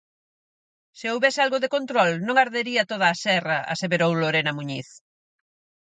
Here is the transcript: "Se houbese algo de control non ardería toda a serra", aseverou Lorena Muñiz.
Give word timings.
"Se 0.99 1.05
houbese 1.09 1.39
algo 1.41 1.57
de 1.63 1.71
control 1.75 2.11
non 2.27 2.35
ardería 2.43 2.89
toda 2.91 3.07
a 3.09 3.19
serra", 3.25 3.57
aseverou 3.73 4.11
Lorena 4.15 4.55
Muñiz. 4.57 4.89